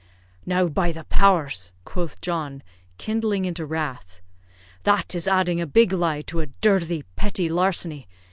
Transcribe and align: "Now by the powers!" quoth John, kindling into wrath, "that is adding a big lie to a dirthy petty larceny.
"Now 0.47 0.67
by 0.67 0.91
the 0.91 1.03
powers!" 1.03 1.71
quoth 1.85 2.19
John, 2.21 2.63
kindling 2.97 3.45
into 3.45 3.67
wrath, 3.67 4.19
"that 4.81 5.13
is 5.13 5.27
adding 5.27 5.61
a 5.61 5.67
big 5.67 5.91
lie 5.91 6.21
to 6.21 6.41
a 6.41 6.47
dirthy 6.47 7.03
petty 7.15 7.47
larceny. 7.47 8.07